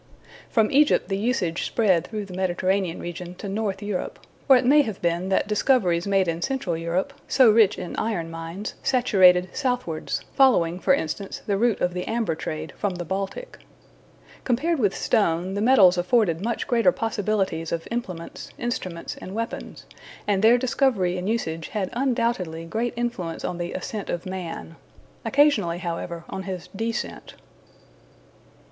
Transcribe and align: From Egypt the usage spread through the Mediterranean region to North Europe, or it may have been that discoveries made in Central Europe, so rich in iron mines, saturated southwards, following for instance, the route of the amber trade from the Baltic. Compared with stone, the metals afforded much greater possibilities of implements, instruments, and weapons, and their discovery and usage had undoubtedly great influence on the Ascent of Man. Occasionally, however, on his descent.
From 0.49 0.71
Egypt 0.71 1.09
the 1.09 1.17
usage 1.19 1.63
spread 1.63 2.07
through 2.07 2.25
the 2.25 2.33
Mediterranean 2.33 2.99
region 2.99 3.35
to 3.35 3.47
North 3.47 3.83
Europe, 3.83 4.17
or 4.49 4.57
it 4.57 4.65
may 4.65 4.81
have 4.81 4.99
been 4.99 5.29
that 5.29 5.47
discoveries 5.47 6.07
made 6.07 6.27
in 6.27 6.41
Central 6.41 6.75
Europe, 6.75 7.13
so 7.27 7.51
rich 7.51 7.77
in 7.77 7.95
iron 7.97 8.31
mines, 8.31 8.73
saturated 8.81 9.49
southwards, 9.55 10.23
following 10.33 10.79
for 10.79 10.95
instance, 10.95 11.43
the 11.45 11.55
route 11.55 11.79
of 11.81 11.93
the 11.93 12.07
amber 12.07 12.33
trade 12.33 12.73
from 12.77 12.95
the 12.95 13.05
Baltic. 13.05 13.59
Compared 14.43 14.79
with 14.79 14.95
stone, 14.95 15.53
the 15.53 15.61
metals 15.61 15.99
afforded 15.99 16.41
much 16.41 16.65
greater 16.65 16.91
possibilities 16.91 17.71
of 17.71 17.87
implements, 17.91 18.49
instruments, 18.57 19.17
and 19.17 19.35
weapons, 19.35 19.85
and 20.27 20.41
their 20.41 20.57
discovery 20.57 21.15
and 21.15 21.29
usage 21.29 21.67
had 21.67 21.91
undoubtedly 21.93 22.65
great 22.65 22.95
influence 22.95 23.45
on 23.45 23.59
the 23.59 23.73
Ascent 23.73 24.09
of 24.09 24.25
Man. 24.25 24.77
Occasionally, 25.23 25.77
however, 25.77 26.23
on 26.27 26.41
his 26.41 26.69
descent. 26.69 27.35